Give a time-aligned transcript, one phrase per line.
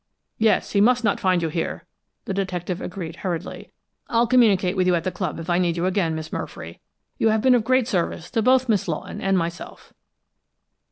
[0.39, 1.85] "Yes, he must not find you here!"
[2.25, 3.71] the detective agreed hurriedly.
[4.09, 6.79] "I'll communicate with you at the club if I need you again, Miss Murfree.
[7.19, 9.93] You have been of great service to both Miss Lawton and myself."